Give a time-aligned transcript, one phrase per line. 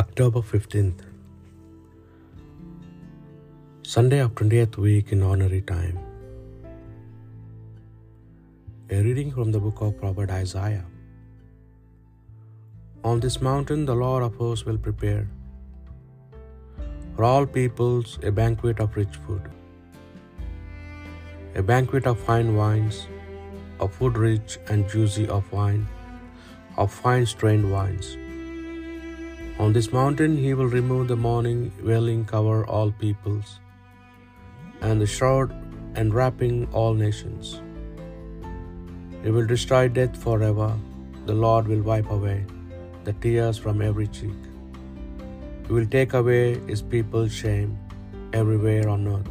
[0.00, 1.00] October 15th,
[3.82, 5.98] Sunday of 20th week in ordinary time.
[8.88, 10.86] A reading from the book of Prophet Isaiah.
[13.04, 15.28] On this mountain the Lord of hosts will prepare
[17.14, 19.52] for all peoples a banquet of rich food,
[21.54, 23.06] a banquet of fine wines,
[23.78, 25.86] of food rich and juicy of wine,
[26.78, 28.16] of fine strained wines.
[29.58, 33.60] On this mountain he will remove the mourning, wailing cover all peoples,
[34.80, 35.52] and the shroud
[35.96, 37.60] enwrapping all nations.
[39.22, 40.70] He will destroy death forever.
[41.26, 42.44] The Lord will wipe away
[43.04, 44.40] the tears from every cheek.
[45.66, 47.78] He will take away his people's shame
[48.32, 49.30] everywhere on earth.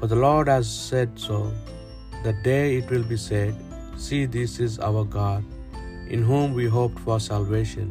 [0.00, 1.52] For the Lord has said so.
[2.24, 3.54] That day it will be said,
[3.96, 5.44] See, this is our God,
[6.08, 7.88] in whom we hoped for salvation.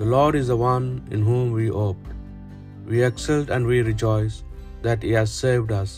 [0.00, 2.10] The Lord is the one in whom we hoped.
[2.90, 4.36] We exult and we rejoice
[4.84, 5.92] that He has saved us.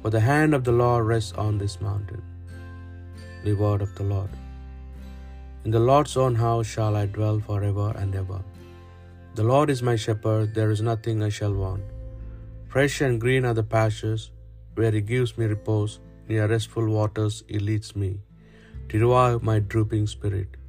[0.00, 2.22] For the hand of the Lord rests on this mountain.
[3.44, 4.30] The word of the Lord.
[5.64, 8.40] In the Lord's own house shall I dwell forever and ever.
[9.38, 11.84] The Lord is my shepherd, there is nothing I shall want.
[12.72, 14.24] Fresh and green are the pastures,
[14.78, 15.94] where He gives me repose.
[16.30, 18.10] Near restful waters He leads me,
[18.88, 20.59] to revive my drooping spirit.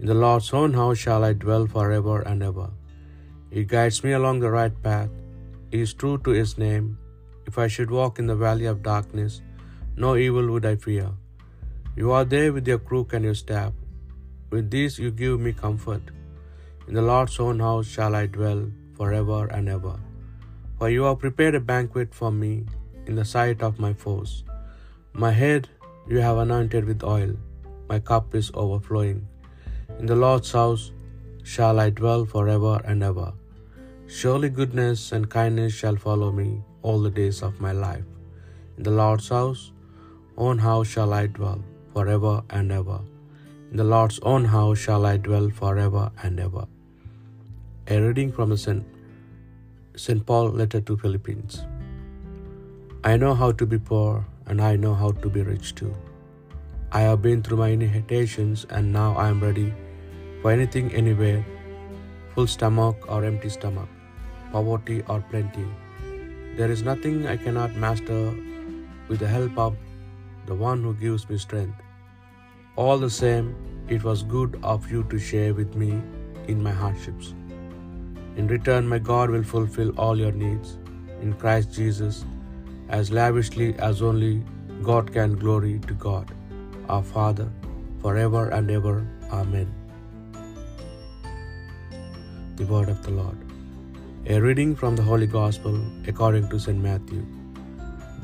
[0.00, 2.68] In the Lord's own house shall I dwell forever and ever.
[3.50, 5.10] He guides me along the right path.
[5.72, 6.86] He is true to His name.
[7.46, 9.40] If I should walk in the valley of darkness,
[9.96, 11.08] no evil would I fear.
[11.96, 13.72] You are there with your crook and your staff.
[14.50, 16.02] With these you give me comfort.
[16.86, 18.62] In the Lord's own house shall I dwell
[18.98, 19.96] forever and ever.
[20.78, 22.52] For you have prepared a banquet for me
[23.06, 24.44] in the sight of my foes.
[25.24, 25.68] My head
[26.12, 27.34] you have anointed with oil,
[27.88, 29.26] my cup is overflowing.
[30.00, 30.92] In the Lord's house
[31.42, 33.32] shall I dwell forever and ever.
[34.06, 38.04] Surely goodness and kindness shall follow me all the days of my life.
[38.76, 39.72] In the Lord's house,
[40.36, 43.00] own house shall I dwell forever and ever.
[43.72, 46.66] In the Lord's own house shall I dwell forever and ever.
[47.88, 48.86] A reading from the St.
[49.96, 50.24] St.
[50.24, 51.64] Paul letter to Philippians.
[53.02, 55.92] I know how to be poor and I know how to be rich too.
[56.92, 59.68] I have been through my initiations and now I am ready
[60.42, 61.44] for anything anywhere,
[62.34, 63.88] full stomach or empty stomach,
[64.52, 65.66] poverty or plenty.
[66.56, 68.20] There is nothing I cannot master
[69.08, 69.76] with the help of
[70.46, 71.80] the one who gives me strength.
[72.76, 73.54] All the same,
[73.88, 75.90] it was good of you to share with me
[76.46, 77.34] in my hardships.
[78.36, 80.78] In return, my God will fulfill all your needs
[81.22, 82.24] in Christ Jesus
[82.88, 84.44] as lavishly as only
[84.82, 85.36] God can.
[85.44, 86.32] Glory to God,
[86.88, 87.50] our Father,
[88.00, 88.96] forever and ever.
[89.32, 89.77] Amen.
[92.58, 93.36] The word of the Lord.
[94.34, 95.74] A reading from the Holy Gospel
[96.08, 96.80] according to St.
[96.86, 97.20] Matthew.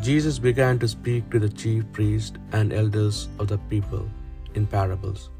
[0.06, 4.02] Jesus began to speak to the chief priests and elders of the people
[4.56, 5.30] in parables.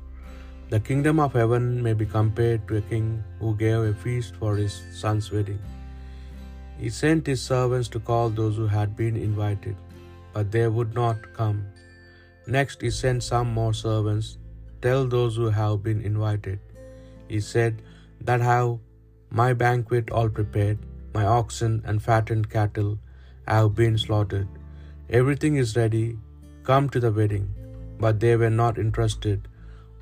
[0.74, 3.08] The kingdom of heaven may be compared to a king
[3.40, 5.58] who gave a feast for his son's wedding.
[6.78, 9.74] He sent his servants to call those who had been invited,
[10.36, 11.58] but they would not come.
[12.58, 14.38] Next, he sent some more servants.
[14.86, 16.60] Tell those who have been invited,
[17.34, 17.82] he said,
[18.20, 18.78] that have
[19.30, 20.78] my banquet all prepared,
[21.12, 22.98] my oxen and fattened cattle
[23.46, 24.48] have been slaughtered.
[25.10, 26.18] Everything is ready.
[26.62, 27.54] Come to the wedding.
[27.98, 29.48] But they were not interested.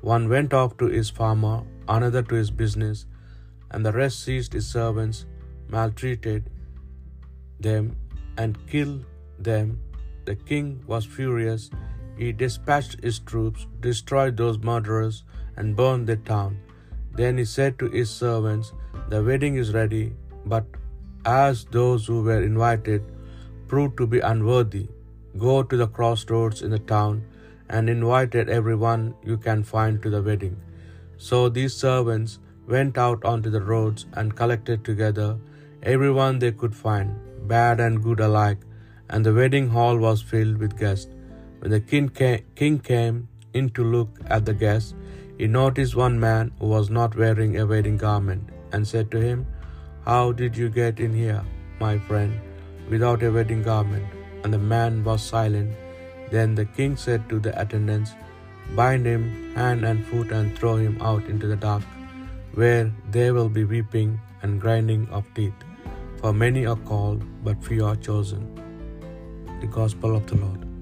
[0.01, 3.05] One went off to his farmer, another to his business,
[3.71, 5.25] and the rest seized his servants,
[5.69, 6.49] maltreated
[7.59, 7.95] them,
[8.37, 9.05] and killed
[9.39, 9.79] them.
[10.25, 11.69] The king was furious.
[12.17, 15.23] He dispatched his troops, destroyed those murderers,
[15.57, 16.59] and burned the town.
[17.15, 18.73] Then he said to his servants,
[19.09, 20.13] The wedding is ready,
[20.45, 20.65] but
[21.25, 23.03] as those who were invited
[23.67, 24.87] proved to be unworthy,
[25.37, 27.23] go to the crossroads in the town
[27.69, 30.55] and invited everyone you can find to the wedding.
[31.17, 35.37] So these servants went out onto the roads and collected together
[35.81, 37.15] everyone they could find,
[37.47, 38.59] bad and good alike,
[39.09, 41.11] and the wedding hall was filled with guests.
[41.59, 44.93] When the king came, king came in to look at the guests,
[45.43, 49.39] he noticed one man who was not wearing a wedding garment and said to him,
[50.05, 51.41] How did you get in here,
[51.81, 52.39] my friend,
[52.89, 54.05] without a wedding garment?
[54.43, 55.75] And the man was silent.
[56.31, 58.13] Then the king said to the attendants,
[58.73, 61.83] Bind him hand and foot and throw him out into the dark,
[62.53, 65.69] where there will be weeping and grinding of teeth.
[66.21, 68.45] For many are called, but few are chosen.
[69.59, 70.72] The Gospel of the Lord.